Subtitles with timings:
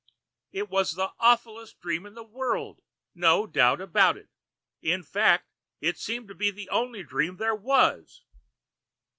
[0.61, 2.81] ]It was the awfullest dream in the world,
[3.13, 4.29] no doubt about it.
[4.81, 5.47] In fact,
[5.79, 8.23] it seemed to be the only dream there was!